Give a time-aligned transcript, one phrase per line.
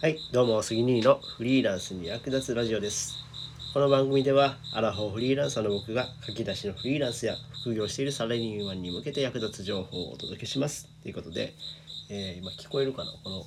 [0.00, 3.16] はい、どうも、杉兄のフリーランスに役立つラジオです。
[3.74, 10.88] この番組では、アラフォーフリーランサーの僕が書き出しのフリーランスや副業しているサラリーマンに向けて役立つ情報をお届けします。
[11.02, 11.52] ということで、
[12.08, 13.12] えー今聞こえるかな？
[13.22, 13.44] この、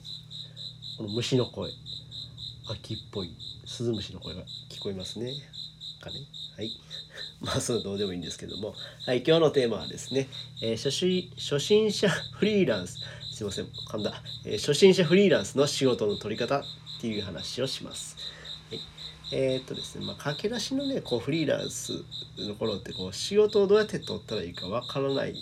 [1.00, 1.71] この虫の声。
[2.70, 3.35] 秋っぽい
[3.65, 5.31] スズムシの声が聞こえますね。
[6.01, 6.17] かね？
[6.55, 6.70] はい。
[7.41, 8.75] まあ、それはどうでもいいんですけども。
[9.07, 10.27] はい、今日のテーマはですね、
[10.61, 12.99] えー初心者フリーランス。
[13.34, 14.13] すいません、噛んだ。
[14.45, 16.63] えー初心者フリーランスの仕事の取り方っ
[17.01, 18.15] ていう話をします。
[18.69, 18.79] はい。
[19.32, 21.93] えーっとですね、まあ、駆け出しのね、こう、フリーランス
[22.37, 25.33] の頃って、こう、仕事をどうやって取ったらいいかわからない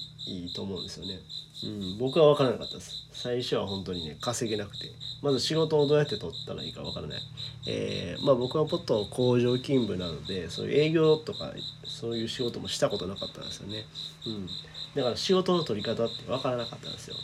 [0.56, 1.20] と思うんですよね。
[1.64, 3.10] うん、僕は分からなかったです。
[3.12, 4.86] 最初は本当にね、稼げなくて、
[5.22, 7.22] まず仕事をどうやって取ったらいいか分からない。
[7.68, 11.54] えーまあ僕はもっと工場勤務なので、そういう営業とか、
[11.84, 13.86] そういう仕事もしたことなかったんですよね。
[14.26, 14.48] うん。
[14.96, 17.16] だから仕事の取り方って分からなかったんですよ。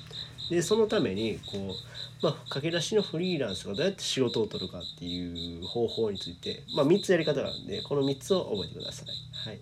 [0.49, 1.75] で、そのために、こ
[2.21, 9.07] う、まあ、駆け出しのフリーランスがどうやって仕事を取るかっていう方法について、まあ3つやり方があるんで、この3つを覚えてください。
[9.49, 9.59] はい。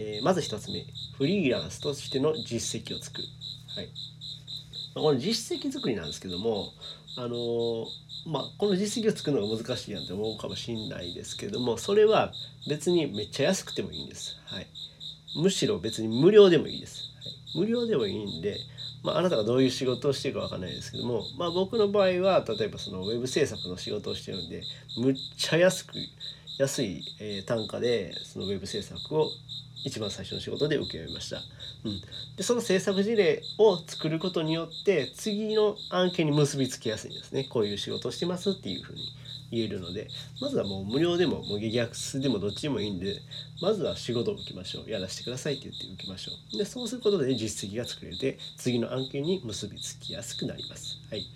[0.00, 0.84] えーまず1つ目、
[1.16, 3.28] フリーランスとしての実績を作る。
[3.76, 3.88] はい。
[4.94, 6.72] まあこの実績作りなんですけども、
[7.16, 7.86] あのー
[8.26, 12.32] まあ、この実績を作るのが難しいやんって思うかもしれないですけども、それは
[12.68, 14.36] 別にめっちゃ安くてもいいんです。
[14.46, 14.66] はい。
[15.36, 17.02] むしろ別に無料でもいいです。
[17.54, 18.56] はい、無料でもいいんで、
[19.04, 24.62] まあ、あなたがどういう仕事をしてるかわからないですけども、まあ、僕の場合は例えばそのウェブ制作の仕事をしてるんで
[24.98, 25.92] むっちゃ安く
[26.58, 29.28] 安い、えー単価でそのウェブ制作を
[29.84, 31.36] 一番最初の仕事で受け負いました。
[31.84, 32.00] うん、
[32.36, 37.44] でその制作事例を作ることによって次の案件に結びつきやすいんですね。
[37.44, 39.00] こういう仕事をしてますっていうふうに。
[39.54, 40.08] 言えるので
[40.40, 43.16] まずはもう無料でももう激安でもどっちでもいいんで
[43.62, 44.90] まずは仕事を受けましょう。
[44.90, 46.58] やらせてくださいって言って受けましょう。
[46.58, 50.98] でそうすることで実績が作れて次の案件に結びつきやすくなります。
[51.10, 51.26] はい。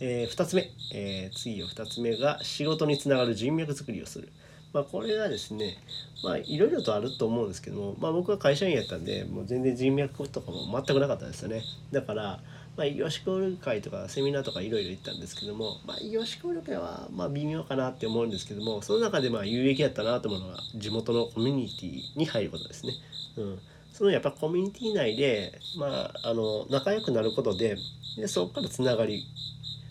[0.00, 4.28] えー、2つ目、えー次は2つ目が仕事につながる人脈作りをする。
[4.72, 5.78] まあこれがですね
[6.24, 11.62] まあいろいろとあると思うんですけどもまあ僕は会社員やったんでもう全然人脈とかも全くなかったですよね。
[11.92, 12.40] だから
[12.76, 22.92] まあ異業種交流会とかセミナーとかいろいろ行ったんですけどもまあ異業種交流会はまあ微妙かなって思うんですけどもその中でまあ有益やったなと思うのは地元のコミュニティに入ることですね
[23.38, 23.58] うん
[23.92, 27.76] そのやっぱコミュニティ内でまああの仲良くなることで
[28.16, 29.24] でそこからつながり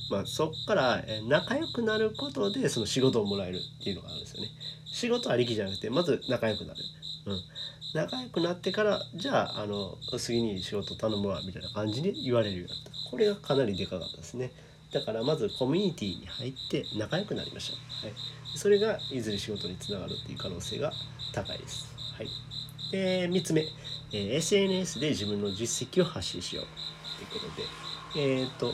[0.10, 4.50] まあ、そこから仲良くなることでその仕事をもらえるっていうのがあるんですよね。
[4.86, 6.80] 仕事ありきじゃなくてまず仲良くなる。
[7.26, 7.40] うん、
[7.94, 13.12] 仲良くなってからじゃああの次に仕事頼むわみたいな感じで言われるようになった。
[13.12, 14.52] これがかなりでかかったですね。
[14.92, 18.06] だからまずコミュニティに入って仲良くなりましょう。
[18.06, 18.16] はい、
[18.56, 20.92] それがいずれ仕事につながるっていう可能性が
[21.34, 21.94] 高いです。
[22.18, 22.28] はい、
[22.92, 26.66] で3つ目、えー SNS で自分の実績を発信しよう
[27.18, 27.84] ということで。
[28.16, 28.74] えーと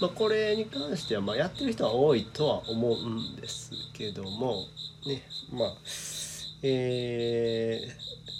[0.00, 4.66] まあ、これに関してはまあやってる人は多いとは思うんですけども
[5.06, 5.22] ね
[5.52, 5.74] まあ
[6.62, 8.39] えー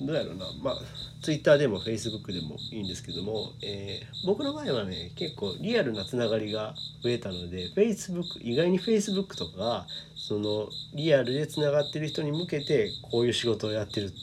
[0.00, 0.78] どうやろうなまあ
[1.22, 14.16] ツイッターでもフェイスブックでもいいんですけども、えー僕の場合はね結構リアルなつながりが増えたのでフェイスブック意外にフェイスブックとかそのリアルでつながってる人に向けてこういう仕事をやってるって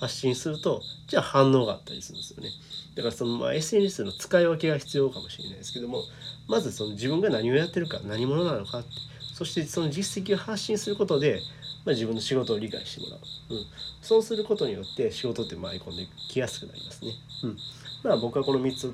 [0.00, 2.50] 発信するとじゃあ反応があったりするんですよね。
[2.96, 6.02] だからそのまあ SNS の使い分けが必要かもしれないですけども
[6.48, 8.88] まずその自分が何をやってるか何者なのかって
[9.34, 11.40] そしてその実績を発信することで、
[11.84, 13.66] まあ、自分の仕事を理解してもらう、うん、
[14.00, 17.12] そうすることによって仕事って舞い込んできやすくなりますね。
[17.42, 17.56] うん、
[18.02, 18.92] まあ僕はこの3つ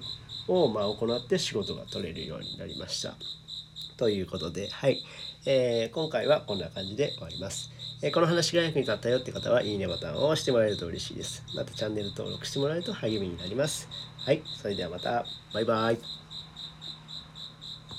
[0.48, 3.14] をまあ行って仕事が取れるようになりました。
[3.96, 4.98] ということで、はい。
[5.46, 7.70] えー今回はこんな感じで終わります。
[8.02, 11.44] えーこの話が役に立ったよって方は、いいねボタンを押してもらえると嬉しいです。
[11.54, 13.88] またチャンネル登録してもらえると励みになります。
[14.18, 14.42] はい。
[14.60, 15.24] それではまた。
[15.52, 15.98] バイバイ。